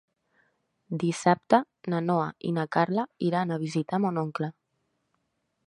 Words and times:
Dissabte 1.03 1.59
na 1.93 1.99
Noa 2.07 2.25
i 2.51 2.55
na 2.57 2.65
Carla 2.77 3.05
iran 3.29 3.53
a 3.57 3.61
visitar 3.67 4.01
mon 4.07 4.21
oncle. 4.23 4.51